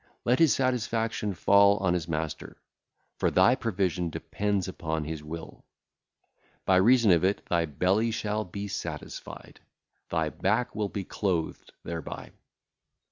[0.25, 2.57] Let his satisfaction fall on his master,
[3.19, 5.63] for thy provision dependeth upon his will.
[6.65, 9.59] By reason of it thy belly shall be satisfied;
[10.09, 12.31] thy back will be clothed thereby.